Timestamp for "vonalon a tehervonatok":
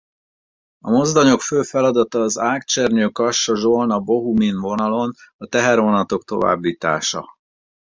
4.59-6.23